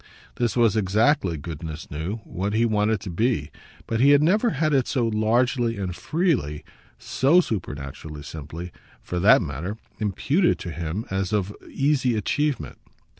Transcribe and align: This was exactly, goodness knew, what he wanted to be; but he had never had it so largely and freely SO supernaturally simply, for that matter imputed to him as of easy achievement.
This 0.37 0.57
was 0.57 0.75
exactly, 0.75 1.37
goodness 1.37 1.91
knew, 1.91 2.21
what 2.23 2.53
he 2.53 2.65
wanted 2.65 2.99
to 3.01 3.11
be; 3.11 3.51
but 3.85 3.99
he 3.99 4.09
had 4.09 4.23
never 4.23 4.49
had 4.49 4.73
it 4.73 4.87
so 4.87 5.05
largely 5.07 5.77
and 5.77 5.95
freely 5.95 6.63
SO 6.97 7.39
supernaturally 7.39 8.23
simply, 8.23 8.71
for 9.03 9.19
that 9.19 9.43
matter 9.43 9.77
imputed 9.99 10.57
to 10.57 10.71
him 10.71 11.05
as 11.11 11.31
of 11.31 11.55
easy 11.69 12.15
achievement. 12.17 12.79